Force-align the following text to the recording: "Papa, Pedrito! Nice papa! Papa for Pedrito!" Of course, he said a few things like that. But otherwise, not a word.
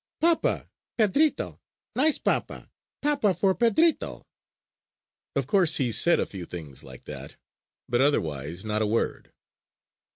"Papa, 0.19 0.71
Pedrito! 0.97 1.59
Nice 1.95 2.17
papa! 2.17 2.71
Papa 3.03 3.35
for 3.35 3.53
Pedrito!" 3.53 4.25
Of 5.35 5.45
course, 5.45 5.77
he 5.77 5.91
said 5.91 6.19
a 6.19 6.25
few 6.25 6.45
things 6.47 6.83
like 6.83 7.05
that. 7.05 7.37
But 7.87 8.01
otherwise, 8.01 8.65
not 8.65 8.81
a 8.81 8.87
word. 8.87 9.31